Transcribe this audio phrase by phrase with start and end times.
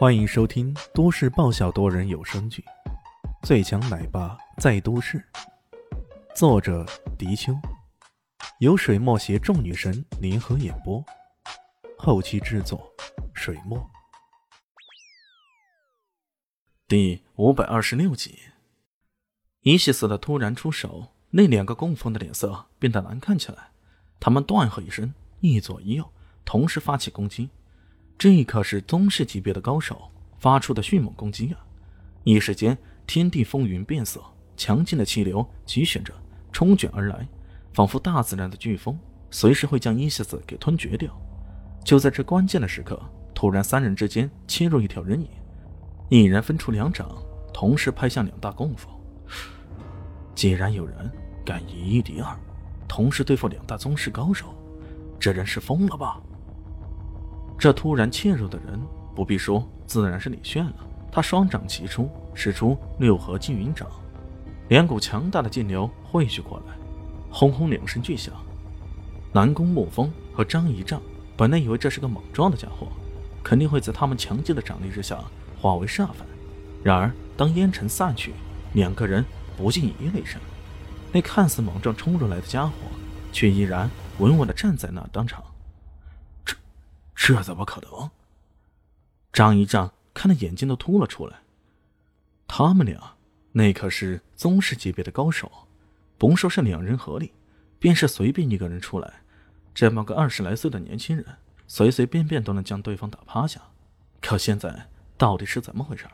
[0.00, 2.64] 欢迎收听都市爆笑多人有声剧
[3.46, 5.18] 《最强奶爸在都市》，
[6.34, 6.86] 作者：
[7.18, 7.52] 迪秋，
[8.60, 11.04] 由水墨携众女神联合演播，
[11.98, 12.90] 后期制作：
[13.34, 13.78] 水墨。
[16.88, 18.38] 第五百二十六集，
[19.60, 23.68] 伊西斯的突然出手，那两个供奉的脸色变得难看起来。
[24.18, 26.10] 他们断喝一声，一左一右
[26.46, 27.50] 同时发起攻击。
[28.20, 29.98] 这可是宗师级别的高手
[30.38, 31.64] 发出的迅猛攻击啊！
[32.22, 34.22] 一时间，天地风云变色，
[34.58, 36.12] 强劲的气流急旋着
[36.52, 37.26] 冲卷而来，
[37.72, 38.98] 仿佛大自然的飓风，
[39.30, 41.10] 随时会将伊西斯给吞绝掉。
[41.82, 43.00] 就在这关键的时刻，
[43.34, 45.28] 突然三人之间切入一条人影，
[46.10, 47.10] 一人分出两掌，
[47.54, 48.92] 同时拍向两大供奉。
[50.34, 51.10] 既然有人
[51.42, 52.38] 敢以一敌二，
[52.86, 54.54] 同时对付两大宗师高手，
[55.18, 56.20] 这人是疯了吧？
[57.60, 58.80] 这突然切入的人，
[59.14, 60.74] 不必说，自然是李炫了。
[61.12, 63.86] 他双掌齐出，使出六合金云掌，
[64.70, 66.74] 两股强大的劲流汇聚过来，
[67.30, 68.32] 轰轰两声巨响。
[69.30, 71.02] 南宫沐风和张仪仗
[71.36, 72.88] 本来以为这是个莽撞的家伙，
[73.44, 75.18] 肯定会在他们强劲的掌力之下
[75.60, 76.26] 化为煞粉。
[76.82, 78.32] 然而，当烟尘散去，
[78.72, 79.22] 两个人
[79.58, 80.40] 不禁咦了一声，
[81.12, 82.72] 那看似莽撞冲入来的家伙，
[83.32, 85.44] 却依然稳稳地站在那当场。
[87.22, 88.10] 这怎么可能？
[89.30, 91.40] 张一丈看得眼睛都凸了出来。
[92.48, 93.14] 他们俩
[93.52, 95.68] 那可是宗师级别的高手，
[96.16, 97.34] 甭说是两人合力，
[97.78, 99.20] 便是随便一个人出来，
[99.74, 101.26] 这么个二十来岁的年轻人，
[101.68, 103.60] 随随便便都能将对方打趴下。
[104.22, 106.06] 可现在到底是怎么回事？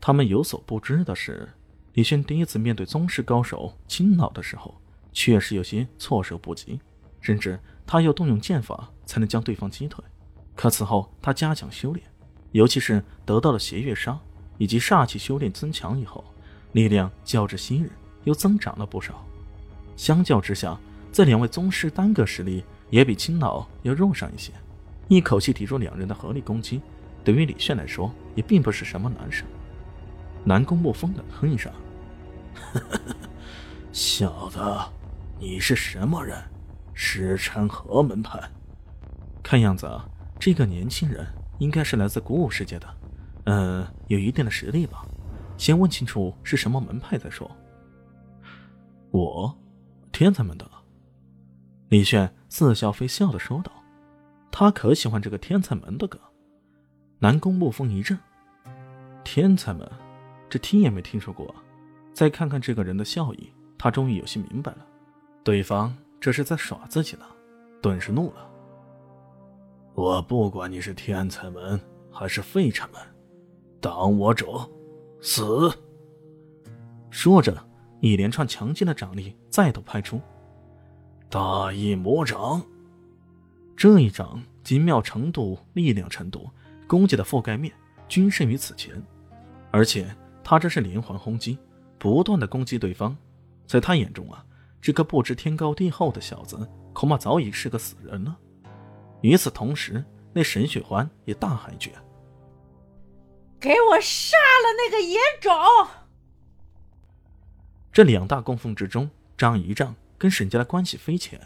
[0.00, 1.50] 他们有所不知的是，
[1.92, 4.80] 李轩第一次面对宗师高手青老的时候，
[5.12, 6.80] 确实有些措手不及，
[7.20, 8.88] 甚至他要动用剑法。
[9.08, 10.04] 才能将对方击退。
[10.54, 12.06] 可此后他加强修炼，
[12.52, 14.20] 尤其是得到了邪月杀
[14.58, 16.22] 以及煞气修炼增强以后，
[16.72, 17.90] 力量较之昔日
[18.24, 19.26] 又增长了不少。
[19.96, 20.78] 相较之下，
[21.10, 24.52] 这两位宗师单个实力也比青老要弱上一些。
[25.08, 26.82] 一口气抵住两人的合力攻击，
[27.24, 29.44] 对于李炫来说也并不是什么难事。
[30.44, 31.72] 南宫沐风冷哼一声
[33.90, 34.60] ：“小子，
[35.40, 36.38] 你是什么人？
[37.00, 38.40] 师承何门派？”
[39.40, 40.04] 看样子啊，
[40.36, 41.24] 这个年轻人
[41.58, 42.88] 应该是来自古武世界的，
[43.44, 45.06] 呃，有一定的实力吧。
[45.56, 47.48] 先问清楚是什么门派再说。
[49.12, 49.56] 我，
[50.10, 50.68] 天才门的。
[51.88, 53.70] 李炫似笑非笑的说道
[54.50, 56.18] ：“他可喜欢这个天才门的歌。”
[57.20, 58.18] 南宫沐风一怔
[59.24, 59.88] ：“天才门，
[60.50, 61.54] 这听也没听说过。”
[62.12, 64.78] 再看看这个人的笑意，他终于有些明白了，
[65.44, 67.24] 对方这是在耍自己呢，
[67.80, 68.50] 顿时怒了。
[69.94, 71.80] 我不管你是天才门
[72.10, 73.00] 还是废柴门，
[73.80, 74.46] 挡我者
[75.20, 75.70] 死！
[77.10, 77.56] 说着，
[78.00, 80.20] 一连串强劲的掌力再度拍出。
[81.28, 82.62] 大义魔掌，
[83.76, 86.48] 这一掌精妙程度、力量程度、
[86.86, 87.72] 攻击的覆盖面
[88.08, 89.02] 均胜于此前，
[89.70, 90.08] 而且
[90.42, 91.58] 他这是连环轰击，
[91.98, 93.16] 不断的攻击对方。
[93.66, 94.44] 在他眼中啊，
[94.80, 98.36] 这个不知天高地厚的小子恐怕早已是个死人了。
[99.22, 101.92] 与此同时，那沈雪环也大喊一句
[103.58, 105.52] ：“给我杀了那个野种！”
[107.92, 111.40] 这两大供奉之中，张仪仗跟沈家的关系匪浅，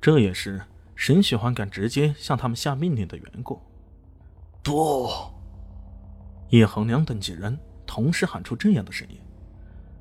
[0.00, 0.62] 这也是
[0.94, 3.60] 沈雪环敢直接向他们下命令的缘故。
[4.62, 5.10] 不，
[6.48, 9.20] 叶恒良等几人同时喊出这样的声音。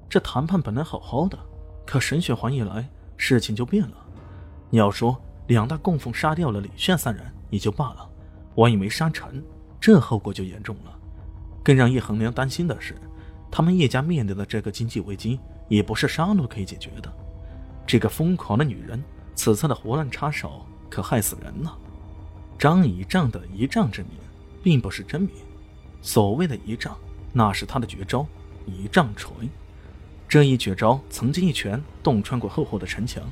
[0.08, 1.38] 这谈判本来好好的，
[1.85, 2.88] 可沈雪环一来，
[3.18, 3.96] 事情就变了。
[4.69, 5.16] 你要说……
[5.47, 8.09] 两大供奉杀掉了李炫三人也就罢了，
[8.56, 9.44] 万一没杀成，
[9.79, 10.91] 这后果就严重了。
[11.63, 12.95] 更让叶恒良担心的是，
[13.51, 17.13] 他们叶家面临的这个经济危机也不是杀戮可以解决的。
[17.85, 19.03] 这个疯狂的女人，
[19.35, 21.78] 此次的胡乱插手可害死人了。
[22.57, 24.13] 张仪仗的仪仗之名，
[24.63, 25.30] 并不是真名，
[26.01, 26.98] 所谓的仪仗，
[27.31, 28.25] 那是他的绝招
[28.65, 29.30] 仪仗锤。
[30.27, 33.24] 这一绝招曾经一拳洞穿过厚厚的城墙，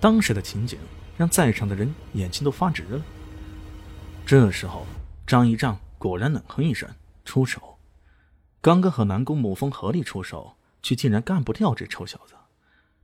[0.00, 0.78] 当时的情景。
[1.18, 3.02] 让在场的人眼睛都发直了。
[4.24, 4.86] 这时候，
[5.26, 6.88] 张一丈果然冷哼一声，
[7.24, 7.76] 出手。
[8.60, 12.34] 刚刚和南宫沐风合力出手，却竟然干不掉这臭小子，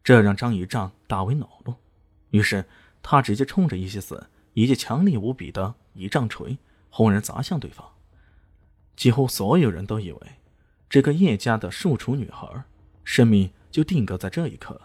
[0.04, 1.74] 这让张一丈大为恼怒。
[2.30, 2.64] 于是，
[3.02, 6.56] 他直接冲着伊西斯一记强力无比的一丈锤
[6.90, 7.84] 轰然砸向对方。
[8.94, 10.20] 几乎所有人都以为，
[10.88, 12.46] 这个叶家的庶出女孩，
[13.04, 14.80] 生命就定格在这一刻。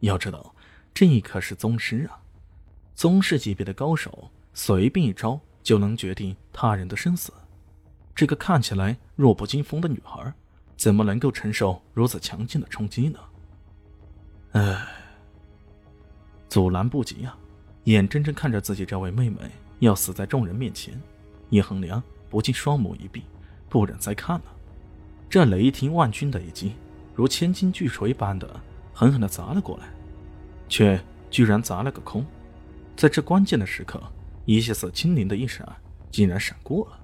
[0.00, 0.54] 要知道，
[0.92, 2.18] 这可是宗师啊！
[2.94, 7.32] 宗师级别的高手，随便一招就能决定他人的生死。
[8.14, 10.32] 这个看起来弱不禁风的女孩，
[10.76, 13.18] 怎么能够承受如此强劲的冲击呢？
[14.52, 14.86] 唉，
[16.48, 17.36] 阻拦不及啊！
[17.84, 19.38] 眼睁睁看着自己这位妹妹
[19.80, 20.98] 要死在众人面前，
[21.50, 23.24] 叶恒良不禁双目一闭，
[23.68, 24.44] 不忍再看了。
[25.28, 26.74] 这雷霆万钧的一击，
[27.14, 28.60] 如千斤巨锤般的
[28.92, 29.88] 狠狠的砸了过来，
[30.68, 31.00] 却
[31.30, 32.24] 居然砸了个空。
[32.96, 34.02] 在这关键的时刻，
[34.44, 35.66] 伊西斯精灵的一闪
[36.10, 37.00] 竟然闪过了。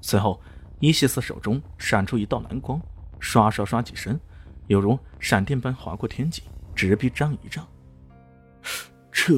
[0.00, 0.40] 随后，
[0.78, 2.80] 伊西斯手中闪出一道蓝光，
[3.18, 4.18] 刷刷刷几声，
[4.66, 6.42] 犹如闪电般划过天际，
[6.74, 7.66] 直逼张仪丈。
[9.12, 9.34] 这，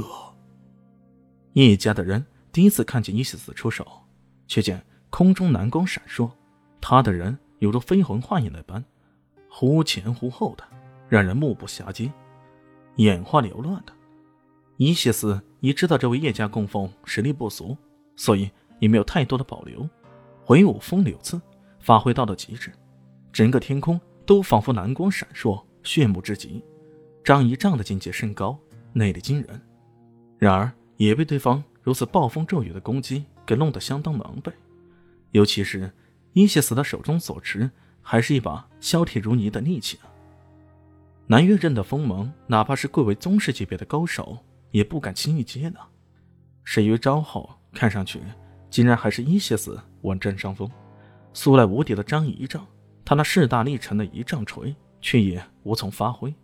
[1.54, 3.86] 叶家的人第一次看见伊西斯出手，
[4.46, 6.30] 却见空中蓝光闪烁，
[6.80, 8.84] 他的人犹如飞魂幻影那般，
[9.54, 10.64] 忽前忽后的，
[11.10, 12.10] 让人目不暇接，
[12.96, 13.92] 眼花缭乱的。
[14.78, 17.76] 伊西斯已知道这位叶家供奉实力不俗，
[18.16, 18.50] 所以
[18.80, 19.86] 也没有太多的保留，
[20.42, 21.38] 挥舞风流刺，
[21.78, 22.72] 发挥到了极致，
[23.30, 26.64] 整个天空都仿佛蓝光闪烁，炫目至极。
[27.22, 28.58] 张仪丈的境界甚高，
[28.94, 29.60] 内力惊人，
[30.38, 34.50] 然而也被对方如此暴风骤雨的攻击给弄得相当狼狈，
[35.32, 35.92] 尤其是
[36.32, 37.70] 伊西斯的手中所持
[38.02, 40.10] 还是一把削铁如泥的利器啊！
[41.26, 44.38] 南岳镇的锋芒，哪怕是贵为宗师级别的高手。
[44.72, 45.78] 也不敢轻易接呢。
[46.64, 48.20] 谁于招号看上去，
[48.70, 50.66] 竟然还是伊谢斯稳占上风。
[51.34, 52.66] 素来无敌的张仪仗，
[53.04, 56.34] 他那势大力沉的一丈锤却也无从发挥。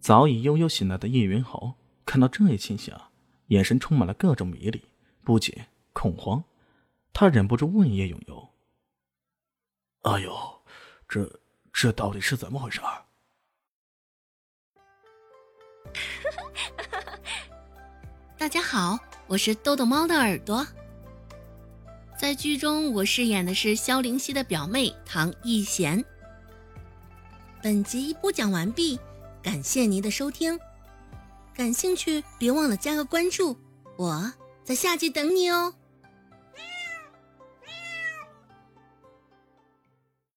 [0.00, 1.74] 早已悠悠醒来的叶云豪
[2.04, 2.92] 看到这一情形，
[3.46, 4.82] 眼神充满了各种迷离、
[5.22, 6.42] 不解、恐慌。
[7.12, 8.48] 他忍不住问叶永游
[10.02, 10.34] ：“哎呦，
[11.12, 11.30] 这
[11.74, 12.80] 这到底是怎么回事？”
[18.38, 20.66] 大家好，我是豆豆猫的耳朵。
[22.18, 26.02] 在剧中，我饰演的是萧灵溪的表妹唐艺贤。
[27.62, 28.98] 本集播讲完毕，
[29.42, 30.58] 感谢您的收听。
[31.54, 33.54] 感兴趣别忘了加个关注，
[33.98, 34.32] 我
[34.64, 35.74] 在下集等你哦。